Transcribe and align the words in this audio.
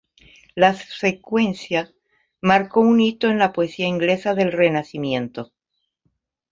La 0.55 0.73
secuencia 0.73 1.91
marcó 2.41 2.79
un 2.79 2.99
hito 3.01 3.27
en 3.29 3.37
la 3.37 3.53
poesía 3.53 3.85
inglesa 3.85 4.33
del 4.33 4.51
Renacimiento. 4.51 5.53